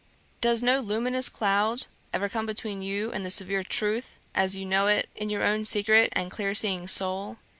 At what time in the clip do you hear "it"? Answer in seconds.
4.87-5.07